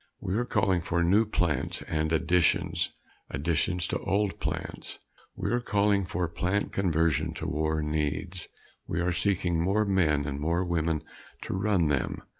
[0.19, 2.89] We are calling for new plants and additions
[3.29, 4.97] additions to old plants.
[5.35, 8.47] We are calling for plant conversion to war needs.
[8.87, 11.03] We are seeking more men and more women
[11.43, 12.23] to run them.